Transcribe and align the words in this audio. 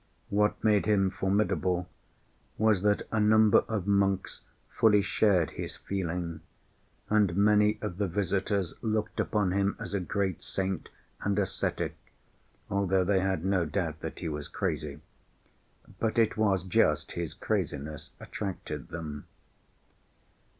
What 0.29 0.63
made 0.63 0.87
him 0.87 1.11
formidable 1.11 1.87
was 2.57 2.81
that 2.81 3.03
a 3.11 3.19
number 3.19 3.59
of 3.67 3.85
monks 3.85 4.41
fully 4.71 5.03
shared 5.03 5.51
his 5.51 5.75
feeling, 5.75 6.41
and 7.07 7.37
many 7.37 7.77
of 7.83 7.99
the 7.99 8.07
visitors 8.07 8.73
looked 8.81 9.19
upon 9.19 9.51
him 9.51 9.75
as 9.77 9.93
a 9.93 9.99
great 9.99 10.41
saint 10.41 10.89
and 11.21 11.37
ascetic, 11.37 11.95
although 12.67 13.03
they 13.03 13.19
had 13.19 13.45
no 13.45 13.63
doubt 13.63 13.99
that 13.99 14.17
he 14.17 14.27
was 14.27 14.47
crazy. 14.47 15.01
But 15.99 16.17
it 16.17 16.35
was 16.35 16.63
just 16.63 17.11
his 17.11 17.35
craziness 17.35 18.13
attracted 18.19 18.87
them. 18.87 19.27